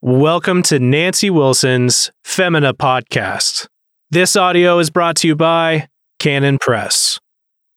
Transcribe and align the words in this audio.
Welcome 0.00 0.62
to 0.62 0.78
Nancy 0.78 1.28
Wilson's 1.28 2.12
Femina 2.22 2.72
podcast. 2.72 3.66
This 4.12 4.36
audio 4.36 4.78
is 4.78 4.90
brought 4.90 5.16
to 5.16 5.26
you 5.26 5.34
by 5.34 5.88
Canon 6.20 6.58
Press. 6.60 7.18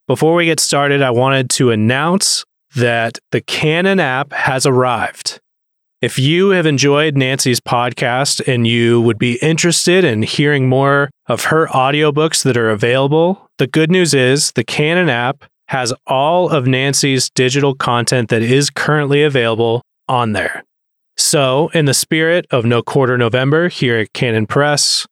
Before 0.07 0.35
we 0.35 0.45
get 0.45 0.59
started, 0.59 1.01
I 1.01 1.09
wanted 1.09 1.49
to 1.49 1.71
announce 1.71 2.45
that 2.75 3.17
the 3.31 3.41
Canon 3.41 3.99
app 3.99 4.33
has 4.33 4.67
arrived. 4.67 5.39
If 5.99 6.19
you 6.19 6.49
have 6.49 6.67
enjoyed 6.67 7.17
Nancy's 7.17 7.59
podcast 7.59 8.47
and 8.47 8.67
you 8.67 9.01
would 9.01 9.17
be 9.17 9.39
interested 9.41 10.03
in 10.03 10.21
hearing 10.21 10.69
more 10.69 11.09
of 11.25 11.45
her 11.45 11.65
audiobooks 11.69 12.43
that 12.43 12.55
are 12.55 12.69
available, 12.69 13.49
the 13.57 13.65
good 13.65 13.89
news 13.89 14.13
is 14.13 14.51
the 14.51 14.63
Canon 14.63 15.09
app 15.09 15.43
has 15.69 15.91
all 16.05 16.49
of 16.49 16.67
Nancy's 16.67 17.31
digital 17.31 17.73
content 17.73 18.29
that 18.29 18.43
is 18.43 18.69
currently 18.69 19.23
available 19.23 19.81
on 20.07 20.33
there. 20.33 20.63
So, 21.23 21.69
in 21.75 21.85
the 21.85 21.93
spirit 21.93 22.47
of 22.49 22.65
No 22.65 22.81
Quarter 22.81 23.15
November 23.15 23.69
here 23.69 23.99
at 23.99 24.11
Canon 24.11 24.47
Press, 24.47 25.05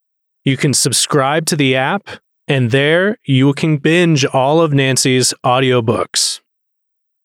you 0.43 0.57
can 0.57 0.73
subscribe 0.73 1.45
to 1.45 1.55
the 1.55 1.75
app, 1.75 2.09
and 2.47 2.71
there 2.71 3.17
you 3.25 3.53
can 3.53 3.77
binge 3.77 4.25
all 4.25 4.59
of 4.59 4.73
Nancy's 4.73 5.35
audiobooks. 5.45 6.41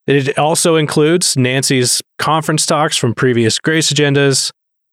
It 0.06 0.38
also 0.38 0.76
includes 0.76 1.34
Nancy's 1.34 2.02
conference 2.18 2.66
talks 2.66 2.98
from 2.98 3.14
previous 3.14 3.59
Grace 3.59 3.90
Agendas 3.90 4.52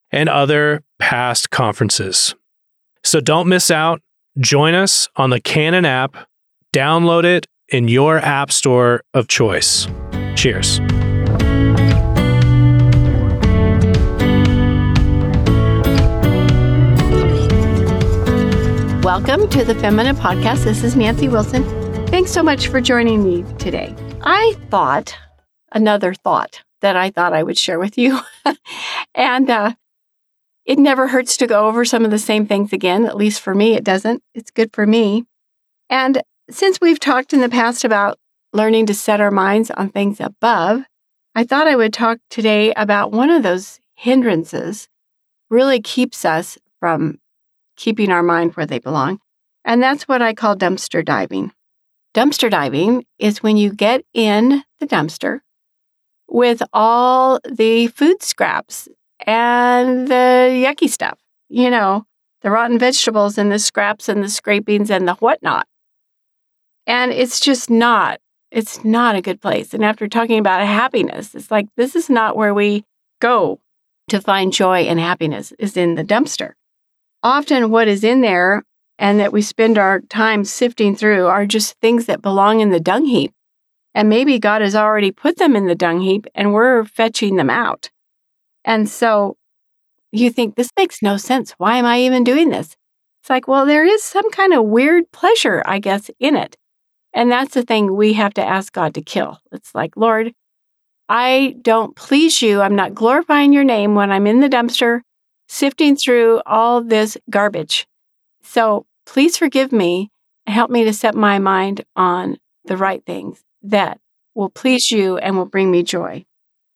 and 0.10 0.30
other 0.30 0.84
past 0.98 1.50
conferences. 1.52 2.34
So 3.04 3.20
don't 3.20 3.50
miss 3.50 3.70
out. 3.70 4.02
Join 4.40 4.74
us 4.74 5.10
on 5.18 5.32
the 5.32 5.42
Canon 5.42 5.84
app, 5.84 6.16
download 6.74 7.26
it 7.26 7.46
in 7.68 7.90
your 7.90 8.20
app 8.20 8.54
store 8.54 9.04
of 9.14 9.28
choice. 9.28 9.86
Cheers. 10.36 10.80
Welcome 19.24 19.50
to 19.52 19.64
the 19.64 19.76
Femina 19.76 20.16
Podcast. 20.16 20.64
This 20.64 20.84
is 20.84 20.96
Nancy 20.96 21.30
Wilson. 21.30 21.64
Thanks 22.08 22.32
so 22.32 22.42
much 22.42 22.70
for 22.70 22.82
joining 22.82 23.24
me 23.24 23.46
today. 23.60 23.96
I 24.22 24.56
thought 24.72 25.16
another 25.72 26.16
thought 26.16 26.64
that 26.82 26.96
I 26.96 27.12
thought 27.12 27.32
I 27.32 27.44
would 27.44 27.58
share 27.58 27.78
with 27.78 28.00
you. 28.00 28.20
and 29.16 29.48
uh, 29.48 29.74
it 30.66 30.80
never 30.80 31.08
hurts 31.08 31.38
to 31.38 31.46
go 31.46 31.68
over 31.68 31.86
some 31.86 32.04
of 32.04 32.10
the 32.10 32.18
same 32.18 32.48
things 32.48 32.74
again. 32.74 33.06
At 33.06 33.16
least 33.16 33.42
for 33.42 33.54
me, 33.54 33.76
it 33.76 33.84
doesn't. 33.84 34.24
It's 34.34 34.50
good 34.50 34.74
for 34.74 34.88
me. 34.88 35.26
And 35.88 36.24
since 36.50 36.82
we've 36.82 37.00
talked 37.00 37.32
in 37.32 37.42
the 37.42 37.48
past 37.48 37.84
about 37.84 38.18
learning 38.54 38.88
to 38.88 38.96
set 38.96 39.22
our 39.22 39.32
minds 39.32 39.70
on 39.70 39.90
things 39.90 40.20
above, 40.20 40.82
I 41.36 41.44
thought 41.44 41.68
I 41.68 41.76
would 41.76 41.94
talk 41.94 42.18
today 42.32 42.74
about 42.74 43.12
one 43.12 43.30
of 43.30 43.44
those 43.44 43.80
hindrances 43.94 44.90
really 45.52 45.80
keeps 45.80 46.26
us 46.26 46.58
from 46.80 47.20
keeping 47.82 48.12
our 48.12 48.22
mind 48.22 48.54
where 48.54 48.68
they 48.68 48.78
belong. 48.78 49.20
And 49.66 49.82
that's 49.82 50.08
what 50.08 50.22
I 50.22 50.34
call 50.34 50.56
dumpster 50.56 51.04
diving. 51.04 51.52
Dumpster 52.14 52.50
diving 52.50 53.06
is 53.18 53.42
when 53.42 53.58
you 53.58 53.74
get 53.74 54.06
in 54.14 54.64
the 54.80 54.86
dumpster 54.86 55.40
with 56.28 56.62
all 56.74 57.40
the 57.44 57.88
food 57.88 58.22
scraps 58.22 58.88
and 59.26 60.08
the 60.08 60.64
yucky 60.64 60.90
stuff, 60.90 61.20
you 61.50 61.72
know, 61.72 62.06
the 62.42 62.52
rotten 62.52 62.78
vegetables 62.78 63.38
and 63.38 63.52
the 63.52 63.60
scraps 63.60 64.08
and 64.08 64.24
the 64.24 64.30
scrapings 64.30 64.92
and 64.92 65.08
the 65.08 65.16
whatnot. 65.16 65.68
And 66.86 67.12
it's 67.12 67.40
just 67.40 67.70
not, 67.70 68.20
it's 68.52 68.84
not 68.84 69.16
a 69.16 69.22
good 69.22 69.42
place. 69.42 69.74
And 69.74 69.84
after 69.84 70.08
talking 70.08 70.38
about 70.38 70.66
happiness, 70.66 71.34
it's 71.34 71.50
like 71.50 71.68
this 71.78 71.96
is 71.96 72.10
not 72.10 72.36
where 72.36 72.54
we 72.54 72.84
go 73.20 73.60
to 74.10 74.22
find 74.22 74.54
joy 74.54 74.82
and 74.82 75.00
happiness, 75.00 75.54
is 75.58 75.78
in 75.78 75.96
the 75.96 76.04
dumpster 76.04 76.54
often 77.24 77.70
what 77.70 77.88
is 77.88 78.04
in 78.04 78.22
there 78.22 78.64
and 78.98 79.20
that 79.20 79.34
we 79.34 79.42
spend 79.42 79.78
our 79.78 80.02
time 80.02 80.44
sifting 80.44 80.96
through 80.96 81.28
are 81.28 81.46
just 81.46 81.80
things 81.80 82.06
that 82.06 82.22
belong 82.22 82.60
in 82.60 82.70
the 82.70 82.80
dung 82.80 83.06
heap. 83.06 83.34
And 83.94 84.08
maybe 84.10 84.40
God 84.40 84.62
has 84.62 84.76
already 84.76 85.12
put 85.12 85.38
them 85.38 85.56
in 85.56 85.66
the 85.68 85.76
dung 85.76 86.02
heap 86.02 86.28
and 86.36 86.54
we're 86.54 86.86
fetching 86.86 87.36
them 87.36 87.50
out. 87.50 87.90
And 88.64 88.88
so 88.88 89.38
you 90.12 90.30
think, 90.30 90.56
this 90.56 90.70
makes 90.78 91.02
no 91.02 91.18
sense. 91.18 91.52
Why 91.58 91.78
am 91.78 91.86
I 91.86 92.02
even 92.02 92.24
doing 92.24 92.50
this? 92.50 92.76
It's 93.22 93.30
like, 93.30 93.48
well, 93.48 93.66
there 93.66 93.86
is 93.86 94.04
some 94.04 94.30
kind 94.32 94.54
of 94.54 94.66
weird 94.66 95.12
pleasure, 95.12 95.62
I 95.66 95.80
guess, 95.80 96.10
in 96.20 96.36
it. 96.36 96.58
And 97.14 97.32
that's 97.32 97.54
the 97.54 97.64
thing 97.64 97.96
we 97.96 98.14
have 98.14 98.34
to 98.36 98.46
ask 98.46 98.72
God 98.72 98.94
to 98.96 99.02
kill. 99.02 99.40
It's 99.52 99.76
like, 99.76 99.98
Lord, 99.98 100.34
I 101.10 101.58
don't 101.62 101.96
please 101.96 102.42
you. 102.42 102.62
I'm 102.62 102.76
not 102.76 102.96
glorifying 102.96 103.52
your 103.52 103.64
name 103.64 103.96
when 103.96 104.12
I'm 104.12 104.28
in 104.28 104.40
the 104.40 104.50
dumpster 104.50 105.02
sifting 105.52 105.98
through 105.98 106.42
all 106.46 106.82
this 106.82 107.18
garbage. 107.30 107.86
So 108.42 108.86
please 109.06 109.36
forgive 109.36 109.74
me 109.74 110.10
and 110.48 110.56
help 110.56 110.72
me 110.72 110.86
to 110.86 110.94
set 110.94 111.14
my 111.14 111.40
mind 111.40 111.84
on 111.94 112.38
the 112.64 112.78
right 112.78 113.06
things 113.06 113.44
that 113.62 114.00
will 114.34 114.50
please 114.50 114.90
you 114.92 115.18
and 115.18 115.36
will 115.36 115.46
bring 115.46 115.70
me 115.70 115.84
joy. 115.84 116.24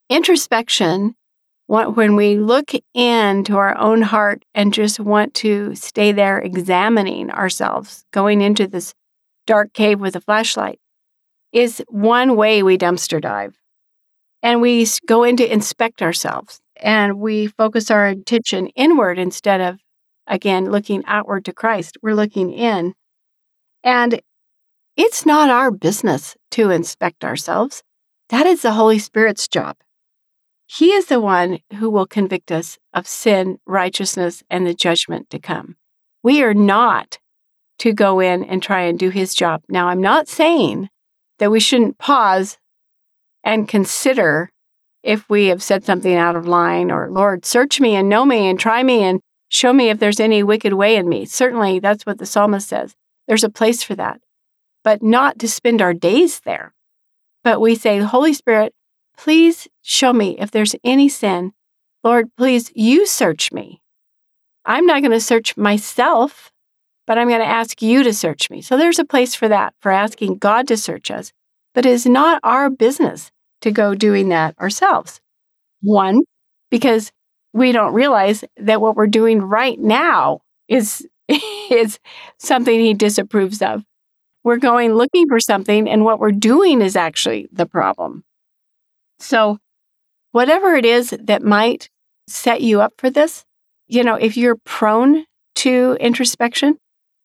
Introspection, 0.10 1.16
when 1.68 2.18
we 2.18 2.38
look 2.38 2.72
into 2.94 3.56
our 3.56 3.78
own 3.78 4.02
heart 4.02 4.44
and 4.54 4.74
just 4.74 5.00
want 5.00 5.34
to 5.36 5.74
stay 5.74 6.12
there 6.12 6.38
examining 6.38 7.32
ourselves, 7.32 8.04
going 8.12 8.42
into 8.42 8.68
this 8.68 8.94
dark 9.48 9.72
cave 9.72 10.02
with 10.02 10.18
a 10.18 10.22
flashlight, 10.22 10.80
is 11.54 11.82
one 11.88 12.36
way 12.36 12.62
we 12.62 12.78
dumpster 12.78 13.22
dive. 13.22 13.56
And 14.44 14.60
we 14.60 14.86
go 15.08 15.24
in 15.24 15.38
to 15.38 15.50
inspect 15.52 16.02
ourselves 16.02 16.60
and 16.78 17.20
we 17.20 17.48
focus 17.48 17.90
our 17.90 18.08
attention 18.08 18.68
inward 18.70 19.18
instead 19.18 19.62
of, 19.62 19.80
again, 20.28 20.72
looking 20.72 21.04
outward 21.06 21.46
to 21.46 21.54
Christ. 21.54 21.98
We're 22.02 22.14
looking 22.14 22.52
in. 22.52 22.94
And 23.84 24.22
it's 24.98 25.26
not 25.26 25.50
our 25.50 25.72
business 25.72 26.36
to 26.52 26.72
inspect 26.72 27.24
ourselves. 27.24 27.84
That 28.30 28.46
is 28.46 28.62
the 28.62 28.74
Holy 28.74 29.00
Spirit's 29.00 29.48
job. 29.48 29.78
He 30.68 30.92
is 30.92 31.08
the 31.08 31.20
one 31.20 31.60
who 31.76 31.90
will 31.90 32.08
convict 32.08 32.52
us 32.52 32.80
of 32.94 33.08
sin, 33.08 33.60
righteousness, 33.68 34.42
and 34.50 34.66
the 34.66 34.74
judgment 34.74 35.30
to 35.30 35.40
come. 35.40 35.76
We 36.24 36.42
are 36.42 36.56
not 36.56 37.20
to 37.80 37.94
go 37.94 38.20
in 38.20 38.44
and 38.44 38.64
try 38.64 38.82
and 38.82 38.98
do 38.98 39.10
his 39.10 39.36
job. 39.36 39.62
Now, 39.70 39.90
I'm 39.90 40.02
not 40.02 40.28
saying 40.28 40.90
that 41.38 41.52
we 41.52 41.60
shouldn't 41.60 42.00
pause 42.00 42.58
and 43.44 43.68
consider 43.68 44.52
if 45.06 45.30
we 45.30 45.48
have 45.48 45.62
said 45.62 45.86
something 45.86 46.16
out 46.16 46.36
of 46.36 46.48
line 46.48 46.90
or, 46.92 47.10
Lord, 47.12 47.46
search 47.46 47.80
me 47.80 47.96
and 47.96 48.10
know 48.10 48.26
me 48.26 48.50
and 48.50 48.60
try 48.60 48.82
me 48.82 49.04
and 49.04 49.22
show 49.50 49.72
me 49.72 49.90
if 49.90 50.00
there's 50.00 50.20
any 50.20 50.42
wicked 50.42 50.74
way 50.74 50.96
in 50.96 51.08
me. 51.08 51.26
Certainly, 51.26 51.80
that's 51.80 52.08
what 52.08 52.18
the 52.18 52.26
psalmist 52.26 52.68
says. 52.68 52.96
There's 53.28 53.44
a 53.44 53.50
place 53.50 53.84
for 53.84 53.94
that, 53.96 54.20
but 54.84 55.04
not 55.04 55.38
to 55.40 55.48
spend 55.48 55.82
our 55.82 55.94
days 55.94 56.40
there. 56.40 56.74
But 57.44 57.62
we 57.62 57.76
say, 57.76 58.00
Holy 58.00 58.34
Spirit, 58.34 58.74
please 59.16 59.68
show 59.84 60.12
me 60.12 60.38
if 60.40 60.50
there's 60.50 60.76
any 60.84 61.08
sin. 61.08 61.54
Lord, 62.04 62.30
please, 62.36 62.72
you 62.76 63.06
search 63.06 63.52
me. 63.52 63.82
I'm 64.66 64.88
not 64.88 65.02
going 65.02 65.12
to 65.12 65.22
search 65.22 65.56
myself, 65.56 66.52
but 67.06 67.20
I'm 67.20 67.28
going 67.28 67.42
to 67.42 67.46
ask 67.46 67.80
you 67.84 68.02
to 68.02 68.14
search 68.14 68.50
me. 68.50 68.64
So 68.64 68.76
there's 68.76 68.98
a 68.98 69.06
place 69.06 69.36
for 69.36 69.48
that, 69.48 69.76
for 69.80 69.92
asking 69.92 70.40
God 70.40 70.68
to 70.70 70.78
search 70.78 71.12
us. 71.12 71.32
But 71.76 71.86
it 71.86 71.92
is 71.92 72.08
not 72.08 72.40
our 72.44 72.72
business 72.72 73.32
to 73.66 73.72
go 73.72 73.96
doing 73.96 74.30
that 74.30 74.58
ourselves. 74.60 75.20
One, 75.82 76.22
because 76.72 77.12
we 77.54 77.72
don't 77.72 77.94
realize 77.94 78.44
that 78.58 78.82
what 78.82 78.96
we're 78.96 79.08
doing 79.08 79.42
right 79.42 79.80
now 79.80 80.42
is 80.68 81.08
is 81.72 82.00
something 82.40 82.80
he 82.80 82.94
disapproves 82.94 83.62
of. 83.62 83.84
We're 84.44 84.58
going 84.58 84.94
looking 84.94 85.28
for 85.28 85.40
something 85.40 85.90
and 85.90 86.06
what 86.06 86.20
we're 86.20 86.32
doing 86.32 86.82
is 86.82 86.96
actually 86.96 87.50
the 87.52 87.66
problem. 87.66 88.24
So, 89.20 89.58
whatever 90.32 90.76
it 90.76 90.86
is 90.86 91.16
that 91.20 91.44
might 91.44 91.90
set 92.28 92.62
you 92.62 92.82
up 92.82 92.94
for 92.98 93.10
this, 93.10 93.46
you 93.88 94.04
know, 94.04 94.16
if 94.16 94.38
you're 94.38 94.58
prone 94.66 95.26
to 95.56 95.98
introspection 96.00 96.78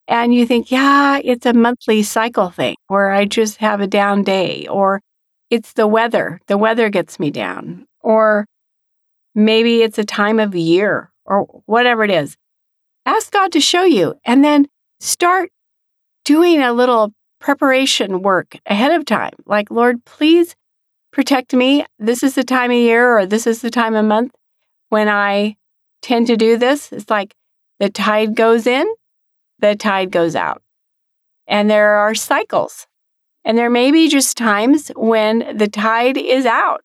and 0.08 0.34
you 0.34 0.46
think, 0.46 0.70
yeah, 0.70 1.20
it's 1.22 1.46
a 1.46 1.52
monthly 1.54 2.02
cycle 2.02 2.50
thing 2.50 2.76
where 2.88 3.10
I 3.12 3.26
just 3.26 3.58
have 3.58 3.80
a 3.80 3.86
down 3.86 4.22
day 4.24 4.66
or 4.68 5.00
it's 5.50 5.72
the 5.72 5.86
weather. 5.86 6.40
The 6.46 6.56
weather 6.56 6.88
gets 6.88 7.18
me 7.18 7.30
down. 7.30 7.86
Or 8.00 8.46
maybe 9.34 9.82
it's 9.82 9.98
a 9.98 10.04
time 10.04 10.38
of 10.38 10.54
year 10.54 11.10
or 11.24 11.42
whatever 11.66 12.04
it 12.04 12.10
is. 12.10 12.36
Ask 13.04 13.32
God 13.32 13.52
to 13.52 13.60
show 13.60 13.84
you 13.84 14.14
and 14.24 14.44
then 14.44 14.68
start 15.00 15.50
doing 16.24 16.62
a 16.62 16.72
little 16.72 17.12
preparation 17.40 18.22
work 18.22 18.56
ahead 18.66 18.92
of 18.92 19.04
time. 19.04 19.32
Like, 19.46 19.70
Lord, 19.70 20.04
please 20.04 20.54
protect 21.10 21.52
me. 21.52 21.84
This 21.98 22.22
is 22.22 22.34
the 22.34 22.44
time 22.44 22.70
of 22.70 22.76
year 22.76 23.18
or 23.18 23.26
this 23.26 23.46
is 23.46 23.62
the 23.62 23.70
time 23.70 23.94
of 23.94 24.04
month 24.04 24.32
when 24.90 25.08
I 25.08 25.56
tend 26.02 26.28
to 26.28 26.36
do 26.36 26.56
this. 26.56 26.92
It's 26.92 27.10
like 27.10 27.34
the 27.78 27.90
tide 27.90 28.36
goes 28.36 28.66
in, 28.66 28.86
the 29.58 29.74
tide 29.74 30.10
goes 30.10 30.36
out. 30.36 30.62
And 31.46 31.68
there 31.68 31.96
are 31.96 32.14
cycles. 32.14 32.86
And 33.44 33.56
there 33.56 33.70
may 33.70 33.90
be 33.90 34.08
just 34.08 34.36
times 34.36 34.90
when 34.96 35.56
the 35.56 35.68
tide 35.68 36.16
is 36.16 36.46
out. 36.46 36.82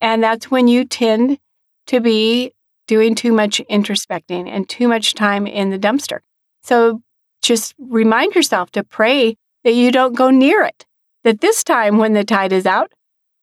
And 0.00 0.22
that's 0.22 0.50
when 0.50 0.68
you 0.68 0.84
tend 0.84 1.38
to 1.86 2.00
be 2.00 2.52
doing 2.86 3.14
too 3.14 3.32
much 3.32 3.60
introspecting 3.70 4.48
and 4.48 4.68
too 4.68 4.88
much 4.88 5.14
time 5.14 5.46
in 5.46 5.70
the 5.70 5.78
dumpster. 5.78 6.18
So 6.62 7.02
just 7.42 7.74
remind 7.78 8.34
yourself 8.34 8.70
to 8.72 8.84
pray 8.84 9.36
that 9.64 9.74
you 9.74 9.90
don't 9.90 10.16
go 10.16 10.30
near 10.30 10.62
it, 10.62 10.86
that 11.24 11.40
this 11.40 11.64
time 11.64 11.98
when 11.98 12.12
the 12.12 12.24
tide 12.24 12.52
is 12.52 12.66
out, 12.66 12.92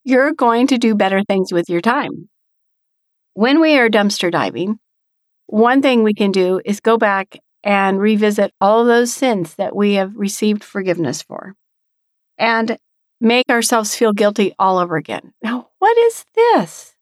you're 0.03 0.33
going 0.33 0.67
to 0.67 0.77
do 0.77 0.95
better 0.95 1.23
things 1.23 1.51
with 1.51 1.69
your 1.69 1.81
time. 1.81 2.29
When 3.33 3.59
we 3.59 3.77
are 3.77 3.89
dumpster 3.89 4.31
diving, 4.31 4.79
one 5.47 5.81
thing 5.81 6.03
we 6.03 6.13
can 6.13 6.31
do 6.31 6.61
is 6.63 6.79
go 6.79 6.97
back 6.97 7.39
and 7.63 7.99
revisit 7.99 8.53
all 8.59 8.85
those 8.85 9.13
sins 9.13 9.55
that 9.55 9.75
we 9.75 9.93
have 9.95 10.15
received 10.15 10.63
forgiveness 10.63 11.21
for 11.21 11.55
and 12.41 12.77
make 13.21 13.47
ourselves 13.49 13.95
feel 13.95 14.13
guilty 14.13 14.53
all 14.57 14.79
over 14.79 14.97
again. 14.97 15.33
Now, 15.43 15.69
what 15.77 15.95
is 15.97 16.25
this? 16.35 16.95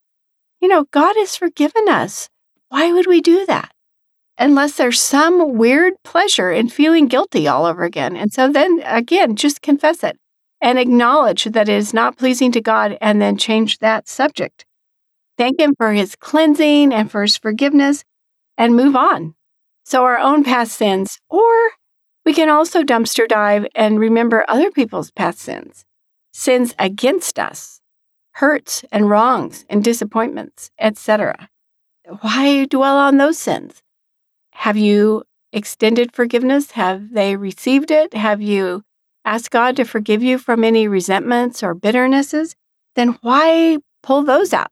You 0.60 0.68
know, 0.68 0.86
God 0.92 1.16
has 1.16 1.38
forgiven 1.38 1.88
us. 1.88 2.30
Why 2.68 2.92
would 2.92 3.08
we 3.08 3.22
do 3.22 3.46
that? 3.46 3.72
Unless 4.38 4.76
there's 4.76 5.00
some 5.00 5.58
weird 5.58 5.94
pleasure 6.04 6.52
in 6.52 6.68
feeling 6.70 7.08
guilty 7.08 7.48
all 7.48 7.66
over 7.66 7.84
again. 7.84 8.16
And 8.18 8.32
so 8.32 8.52
then 8.52 8.82
again, 8.86 9.38
just 9.38 9.62
confess 9.62 10.04
it 10.04 10.18
and 10.62 10.78
acknowledge 10.78 11.46
that 11.46 11.70
it 11.70 11.76
is 11.76 11.94
not 11.94 12.18
pleasing 12.18 12.52
to 12.52 12.62
God 12.62 12.98
and 13.00 13.22
then 13.22 13.38
change 13.38 13.80
that 13.80 14.10
subject. 14.10 14.66
Thank 15.38 15.60
Him 15.60 15.74
for 15.78 15.94
His 15.94 16.18
cleansing 16.18 16.94
and 16.94 17.10
for 17.10 17.22
His 17.22 17.38
forgiveness 17.38 18.04
and 18.58 18.76
move 18.76 18.96
on. 18.96 19.36
So, 19.86 20.04
our 20.04 20.20
own 20.20 20.44
past 20.44 20.74
sins, 20.74 21.18
or 21.30 21.72
can 22.40 22.50
also 22.50 22.84
dumpster 22.84 23.28
dive 23.28 23.68
and 23.76 24.00
remember 24.00 24.46
other 24.48 24.72
people's 24.72 25.12
past 25.12 25.40
sins, 25.40 25.84
sins 26.32 26.74
against 26.80 27.38
us, 27.38 27.82
hurts 28.36 28.86
and 28.94 29.10
wrongs 29.10 29.66
and 29.70 29.84
disappointments, 29.84 30.72
etc. 30.80 31.50
Why 32.22 32.64
dwell 32.64 32.98
on 32.98 33.18
those 33.18 33.38
sins? 33.38 33.84
Have 34.52 34.78
you 34.78 35.24
extended 35.52 36.14
forgiveness? 36.14 36.72
Have 36.72 37.12
they 37.12 37.36
received 37.36 37.92
it? 37.92 38.14
Have 38.14 38.42
you 38.42 38.84
asked 39.26 39.52
God 39.52 39.76
to 39.76 39.84
forgive 39.84 40.24
you 40.24 40.38
from 40.38 40.64
any 40.64 40.88
resentments 40.88 41.62
or 41.62 41.76
bitternesses, 41.76 42.56
then 42.96 43.18
why 43.20 43.80
pull 44.02 44.24
those 44.24 44.54
out? 44.54 44.72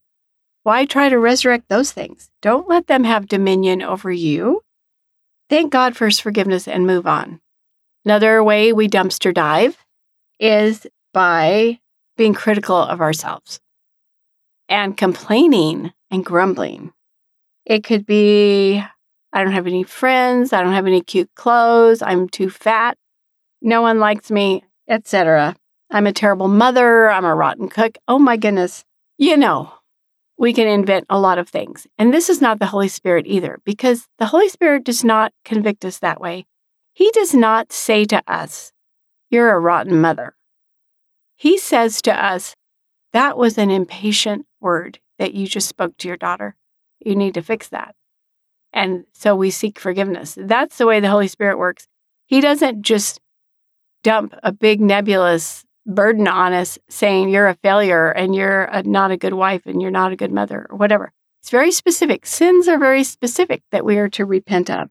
Why 0.64 0.86
try 0.86 1.10
to 1.10 1.20
resurrect 1.20 1.68
those 1.68 1.92
things? 1.92 2.30
Don't 2.42 2.70
let 2.70 2.88
them 2.88 3.04
have 3.04 3.28
dominion 3.28 3.82
over 3.82 4.10
you. 4.10 4.62
Thank 5.50 5.74
God 5.74 5.98
for 5.98 6.06
his 6.06 6.22
forgiveness 6.22 6.66
and 6.66 6.88
move 6.88 7.06
on. 7.06 7.42
Another 8.08 8.42
way 8.42 8.72
we 8.72 8.88
dumpster 8.88 9.34
dive 9.34 9.78
is 10.40 10.88
by 11.14 11.82
being 12.16 12.34
critical 12.34 12.78
of 12.78 13.02
ourselves 13.02 13.60
and 14.70 14.96
complaining 14.96 15.92
and 16.10 16.24
grumbling. 16.24 16.94
It 17.66 17.84
could 17.84 18.06
be, 18.06 18.82
I 19.34 19.44
don't 19.44 19.52
have 19.52 19.68
any 19.68 19.84
friends. 19.84 20.54
I 20.54 20.64
don't 20.64 20.72
have 20.72 20.88
any 20.88 21.02
cute 21.02 21.30
clothes. 21.36 22.02
I'm 22.02 22.30
too 22.30 22.50
fat 22.50 22.98
no 23.62 23.82
one 23.82 24.00
likes 24.00 24.32
me, 24.32 24.64
etc. 24.88 25.58
I'm 25.92 26.08
a 26.08 26.14
terrible 26.14 26.48
mother, 26.48 27.10
I'm 27.10 27.26
a 27.26 27.36
rotten 27.36 27.68
cook. 27.68 27.98
Oh 28.08 28.20
my 28.20 28.38
goodness. 28.38 28.86
You 29.18 29.36
know, 29.36 29.74
we 30.38 30.54
can 30.54 30.68
invent 30.68 31.08
a 31.10 31.20
lot 31.20 31.40
of 31.40 31.50
things. 31.50 31.88
And 31.98 32.14
this 32.14 32.30
is 32.30 32.40
not 32.40 32.60
the 32.60 32.68
Holy 32.68 32.88
Spirit 32.88 33.26
either, 33.28 33.60
because 33.66 34.08
the 34.18 34.28
Holy 34.28 34.48
Spirit 34.48 34.86
does 34.86 35.04
not 35.04 35.34
convict 35.44 35.84
us 35.84 36.00
that 36.00 36.22
way. 36.22 36.46
He 36.98 37.12
does 37.12 37.36
not 37.36 37.72
say 37.72 38.06
to 38.06 38.24
us, 38.26 38.74
You're 39.30 39.52
a 39.52 39.60
rotten 39.60 40.02
mother. 40.02 40.34
He 41.36 41.60
says 41.60 42.02
to 42.02 42.26
us, 42.26 42.56
That 43.14 43.38
was 43.38 43.60
an 43.60 43.70
impatient 43.70 44.48
word 44.60 44.98
that 45.20 45.36
you 45.36 45.46
just 45.46 45.70
spoke 45.70 45.96
to 45.98 46.08
your 46.08 46.18
daughter. 46.18 46.56
You 46.98 47.16
need 47.16 47.36
to 47.36 47.44
fix 47.44 47.68
that. 47.68 47.94
And 48.74 49.04
so 49.14 49.36
we 49.36 49.52
seek 49.52 49.78
forgiveness. 49.78 50.36
That's 50.42 50.80
the 50.80 50.88
way 50.88 51.00
the 51.00 51.12
Holy 51.12 51.28
Spirit 51.28 51.60
works. 51.60 51.88
He 52.26 52.42
doesn't 52.42 52.82
just 52.82 53.20
dump 54.04 54.34
a 54.42 54.52
big 54.52 54.82
nebulous 54.82 55.66
burden 55.86 56.28
on 56.28 56.52
us 56.52 56.80
saying 56.90 57.30
you're 57.30 57.48
a 57.48 57.60
failure 57.62 58.10
and 58.10 58.34
you're 58.34 58.64
a, 58.64 58.82
not 58.82 59.12
a 59.12 59.18
good 59.18 59.36
wife 59.36 59.68
and 59.68 59.84
you're 59.84 59.92
not 59.92 60.14
a 60.14 60.16
good 60.18 60.32
mother 60.32 60.66
or 60.68 60.76
whatever. 60.76 61.14
It's 61.44 61.52
very 61.52 61.72
specific. 61.72 62.26
Sins 62.26 62.68
are 62.68 62.80
very 62.80 63.04
specific 63.04 63.62
that 63.72 63.86
we 63.86 64.00
are 64.00 64.10
to 64.10 64.26
repent 64.26 64.72
of. 64.72 64.90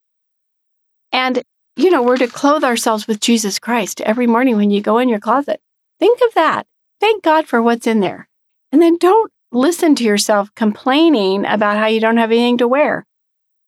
And, 1.10 1.42
you 1.76 1.90
know, 1.90 2.02
we're 2.02 2.16
to 2.16 2.26
clothe 2.26 2.64
ourselves 2.64 3.06
with 3.06 3.20
Jesus 3.20 3.58
Christ 3.58 4.00
every 4.00 4.26
morning 4.26 4.56
when 4.56 4.70
you 4.70 4.80
go 4.80 4.98
in 4.98 5.08
your 5.08 5.20
closet. 5.20 5.60
Think 6.00 6.20
of 6.26 6.34
that. 6.34 6.66
Thank 7.00 7.22
God 7.22 7.46
for 7.46 7.62
what's 7.62 7.86
in 7.86 8.00
there. 8.00 8.28
And 8.72 8.80
then 8.80 8.96
don't 8.96 9.30
listen 9.52 9.94
to 9.96 10.04
yourself 10.04 10.54
complaining 10.54 11.44
about 11.44 11.76
how 11.76 11.86
you 11.86 12.00
don't 12.00 12.16
have 12.16 12.32
anything 12.32 12.58
to 12.58 12.68
wear. 12.68 13.04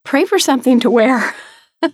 Pray 0.04 0.24
for 0.24 0.38
something 0.38 0.80
to 0.80 0.90
wear. 0.90 1.34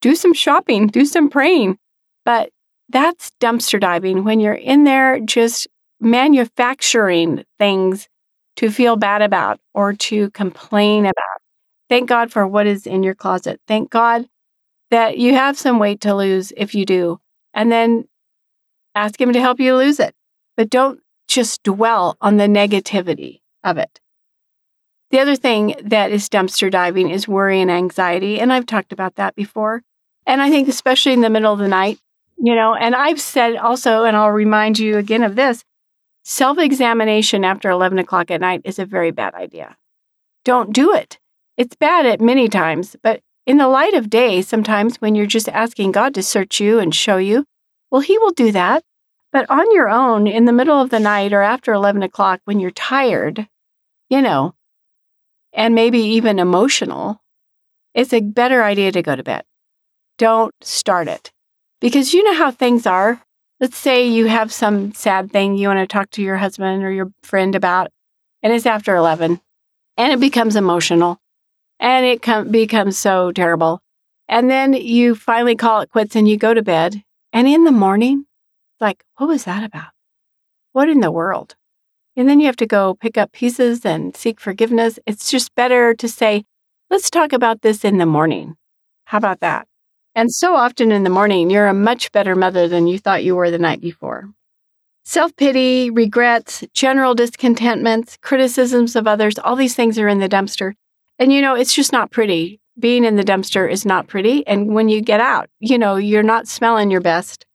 do 0.00 0.14
some 0.14 0.34
shopping, 0.34 0.86
do 0.86 1.06
some 1.06 1.30
praying, 1.30 1.78
but 2.24 2.50
that's 2.90 3.32
dumpster 3.40 3.80
diving 3.80 4.24
when 4.24 4.40
you're 4.40 4.52
in 4.52 4.84
there 4.84 5.18
just 5.20 5.66
manufacturing 6.00 7.44
things 7.58 8.08
to 8.56 8.70
feel 8.70 8.96
bad 8.96 9.22
about 9.22 9.58
or 9.72 9.94
to 9.94 10.30
complain 10.30 11.06
about. 11.06 11.40
Thank 11.88 12.08
God 12.08 12.30
for 12.30 12.46
what 12.46 12.66
is 12.66 12.86
in 12.86 13.02
your 13.02 13.14
closet. 13.14 13.60
Thank 13.66 13.90
God 13.90 14.26
that 14.94 15.18
you 15.18 15.34
have 15.34 15.58
some 15.58 15.80
weight 15.80 16.00
to 16.02 16.14
lose 16.14 16.52
if 16.56 16.72
you 16.72 16.86
do. 16.86 17.18
And 17.52 17.72
then 17.72 18.06
ask 18.94 19.20
Him 19.20 19.32
to 19.32 19.40
help 19.40 19.58
you 19.58 19.74
lose 19.74 19.98
it. 19.98 20.14
But 20.56 20.70
don't 20.70 21.00
just 21.26 21.64
dwell 21.64 22.16
on 22.20 22.36
the 22.36 22.46
negativity 22.46 23.40
of 23.64 23.76
it. 23.76 24.00
The 25.10 25.18
other 25.18 25.34
thing 25.34 25.74
that 25.82 26.12
is 26.12 26.28
dumpster 26.28 26.70
diving 26.70 27.10
is 27.10 27.26
worry 27.26 27.60
and 27.60 27.72
anxiety. 27.72 28.38
And 28.38 28.52
I've 28.52 28.66
talked 28.66 28.92
about 28.92 29.16
that 29.16 29.34
before. 29.34 29.82
And 30.26 30.40
I 30.40 30.48
think, 30.48 30.68
especially 30.68 31.12
in 31.12 31.22
the 31.22 31.30
middle 31.30 31.52
of 31.52 31.58
the 31.58 31.66
night, 31.66 31.98
you 32.38 32.54
know, 32.54 32.76
and 32.76 32.94
I've 32.94 33.20
said 33.20 33.56
also, 33.56 34.04
and 34.04 34.16
I'll 34.16 34.30
remind 34.30 34.78
you 34.78 34.96
again 34.96 35.24
of 35.24 35.34
this 35.34 35.64
self 36.22 36.56
examination 36.56 37.44
after 37.44 37.68
11 37.68 37.98
o'clock 37.98 38.30
at 38.30 38.40
night 38.40 38.60
is 38.62 38.78
a 38.78 38.86
very 38.86 39.10
bad 39.10 39.34
idea. 39.34 39.76
Don't 40.44 40.72
do 40.72 40.94
it. 40.94 41.18
It's 41.56 41.74
bad 41.74 42.06
at 42.06 42.20
many 42.20 42.46
times, 42.46 42.94
but 43.02 43.23
in 43.46 43.58
the 43.58 43.68
light 43.68 43.94
of 43.94 44.10
day, 44.10 44.42
sometimes 44.42 44.96
when 44.96 45.14
you're 45.14 45.26
just 45.26 45.48
asking 45.48 45.92
God 45.92 46.14
to 46.14 46.22
search 46.22 46.60
you 46.60 46.78
and 46.78 46.94
show 46.94 47.16
you, 47.16 47.44
well, 47.90 48.00
He 48.00 48.18
will 48.18 48.32
do 48.32 48.52
that. 48.52 48.82
But 49.32 49.50
on 49.50 49.72
your 49.74 49.88
own, 49.88 50.26
in 50.26 50.44
the 50.44 50.52
middle 50.52 50.80
of 50.80 50.90
the 50.90 51.00
night 51.00 51.32
or 51.32 51.42
after 51.42 51.72
11 51.72 52.02
o'clock, 52.02 52.40
when 52.44 52.60
you're 52.60 52.70
tired, 52.70 53.48
you 54.08 54.22
know, 54.22 54.54
and 55.52 55.74
maybe 55.74 55.98
even 55.98 56.38
emotional, 56.38 57.20
it's 57.94 58.12
a 58.12 58.20
better 58.20 58.62
idea 58.62 58.92
to 58.92 59.02
go 59.02 59.16
to 59.16 59.22
bed. 59.22 59.44
Don't 60.18 60.54
start 60.62 61.08
it. 61.08 61.32
Because 61.80 62.14
you 62.14 62.22
know 62.22 62.34
how 62.34 62.50
things 62.50 62.86
are. 62.86 63.20
Let's 63.60 63.76
say 63.76 64.06
you 64.06 64.26
have 64.26 64.52
some 64.52 64.92
sad 64.94 65.30
thing 65.30 65.56
you 65.56 65.68
want 65.68 65.80
to 65.80 65.86
talk 65.86 66.10
to 66.10 66.22
your 66.22 66.36
husband 66.36 66.82
or 66.82 66.90
your 66.90 67.12
friend 67.22 67.54
about, 67.54 67.90
and 68.42 68.52
it's 68.52 68.66
after 68.66 68.94
11, 68.94 69.40
and 69.96 70.12
it 70.12 70.20
becomes 70.20 70.56
emotional, 70.56 71.20
and 71.84 72.06
it 72.06 72.22
com- 72.22 72.50
becomes 72.50 72.96
so 72.96 73.30
terrible. 73.30 73.82
And 74.26 74.50
then 74.50 74.72
you 74.72 75.14
finally 75.14 75.54
call 75.54 75.82
it 75.82 75.90
quits 75.90 76.16
and 76.16 76.26
you 76.26 76.38
go 76.38 76.54
to 76.54 76.62
bed. 76.62 77.04
And 77.30 77.46
in 77.46 77.64
the 77.64 77.72
morning, 77.72 78.24
like, 78.80 79.04
what 79.18 79.28
was 79.28 79.44
that 79.44 79.62
about? 79.62 79.90
What 80.72 80.88
in 80.88 81.00
the 81.00 81.12
world? 81.12 81.56
And 82.16 82.26
then 82.26 82.40
you 82.40 82.46
have 82.46 82.56
to 82.56 82.66
go 82.66 82.94
pick 82.94 83.18
up 83.18 83.32
pieces 83.32 83.84
and 83.84 84.16
seek 84.16 84.40
forgiveness. 84.40 84.98
It's 85.06 85.30
just 85.30 85.54
better 85.54 85.92
to 85.92 86.08
say, 86.08 86.46
let's 86.88 87.10
talk 87.10 87.34
about 87.34 87.60
this 87.60 87.84
in 87.84 87.98
the 87.98 88.06
morning. 88.06 88.56
How 89.04 89.18
about 89.18 89.40
that? 89.40 89.68
And 90.14 90.32
so 90.32 90.56
often 90.56 90.90
in 90.90 91.04
the 91.04 91.10
morning, 91.10 91.50
you're 91.50 91.66
a 91.66 91.74
much 91.74 92.12
better 92.12 92.34
mother 92.34 92.66
than 92.66 92.86
you 92.86 92.98
thought 92.98 93.24
you 93.24 93.36
were 93.36 93.50
the 93.50 93.58
night 93.58 93.82
before. 93.82 94.30
Self 95.04 95.36
pity, 95.36 95.90
regrets, 95.90 96.64
general 96.72 97.14
discontentments, 97.14 98.16
criticisms 98.22 98.96
of 98.96 99.06
others, 99.06 99.38
all 99.38 99.54
these 99.54 99.74
things 99.74 99.98
are 99.98 100.08
in 100.08 100.20
the 100.20 100.30
dumpster. 100.30 100.72
And 101.18 101.32
you 101.32 101.40
know, 101.40 101.54
it's 101.54 101.74
just 101.74 101.92
not 101.92 102.10
pretty. 102.10 102.60
Being 102.78 103.04
in 103.04 103.16
the 103.16 103.22
dumpster 103.22 103.70
is 103.70 103.86
not 103.86 104.08
pretty. 104.08 104.46
And 104.46 104.74
when 104.74 104.88
you 104.88 105.00
get 105.00 105.20
out, 105.20 105.48
you 105.60 105.78
know, 105.78 105.96
you're 105.96 106.22
not 106.22 106.48
smelling 106.48 106.90
your 106.90 107.00
best. 107.00 107.46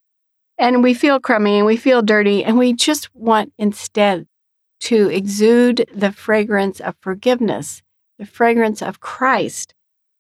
And 0.58 0.84
we 0.84 0.94
feel 0.94 1.20
crummy 1.20 1.58
and 1.58 1.66
we 1.66 1.78
feel 1.78 2.02
dirty. 2.02 2.44
And 2.44 2.58
we 2.58 2.74
just 2.74 3.14
want 3.14 3.54
instead 3.58 4.28
to 4.82 5.10
exude 5.10 5.86
the 5.94 6.12
fragrance 6.12 6.80
of 6.80 6.96
forgiveness, 7.02 7.82
the 8.18 8.26
fragrance 8.26 8.82
of 8.82 9.02
Christ. 9.02 9.74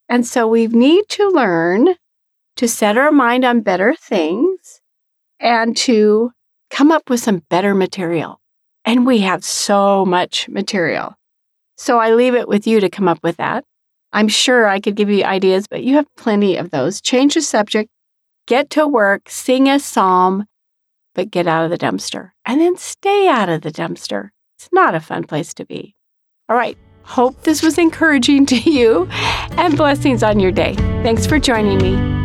And 0.10 0.25
so 0.25 0.48
we 0.48 0.67
need 0.67 1.08
to 1.10 1.29
learn 1.29 1.96
to 2.58 2.67
set 2.67 2.98
our 2.98 3.12
mind 3.12 3.46
on 3.46 3.62
better 3.62 3.96
things 3.96 4.81
and 5.39 5.77
to 5.77 6.31
come 6.69 6.91
up 6.91 7.10
with 7.10 7.22
some 7.22 7.43
better 7.50 7.74
material. 7.74 8.41
And 8.84 9.05
we 9.05 9.19
have 9.19 9.46
so 9.46 10.05
much 10.05 10.50
material. 10.50 11.15
So 11.80 11.98
I 11.98 12.14
leave 12.14 12.36
it 12.36 12.50
with 12.50 12.68
you 12.68 12.82
to 12.82 12.90
come 12.90 13.08
up 13.08 13.20
with 13.24 13.38
that. 13.38 13.64
I'm 14.12 14.28
sure 14.28 14.68
I 14.68 14.82
could 14.82 14.96
give 14.96 15.10
you 15.10 15.24
ideas, 15.24 15.66
but 15.66 15.82
you 15.82 15.96
have 15.96 16.14
plenty 16.18 16.58
of 16.58 16.72
those. 16.72 17.00
Change 17.00 17.36
the 17.36 17.42
subject, 17.42 17.90
get 18.48 18.70
to 18.72 18.86
work, 18.86 19.30
sing 19.30 19.70
a 19.70 19.80
psalm, 19.80 20.46
but 21.16 21.32
get 21.32 21.48
out 21.48 21.64
of 21.64 21.72
the 21.72 21.78
dumpster 21.78 22.32
and 22.46 22.60
then 22.60 22.76
stay 22.76 23.30
out 23.30 23.48
of 23.48 23.62
the 23.62 23.72
dumpster. 23.72 24.32
It's 24.58 24.68
not 24.74 24.94
a 24.94 25.00
fun 25.00 25.24
place 25.24 25.54
to 25.54 25.66
be. 25.66 25.96
All 26.50 26.58
right. 26.58 26.78
Hope 27.04 27.44
this 27.44 27.64
was 27.64 27.78
encouraging 27.78 28.46
to 28.48 28.58
you 28.58 29.08
and 29.12 29.78
blessings 29.78 30.22
on 30.22 30.42
your 30.42 30.52
day. 30.52 30.76
Thanks 31.02 31.26
for 31.26 31.40
joining 31.40 31.78
me. 31.78 32.19